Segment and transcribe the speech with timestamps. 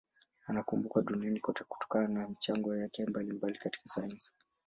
[0.47, 4.31] Anakumbukwa duniani kote kutokana na michango yake mbalimbali katika sayansi.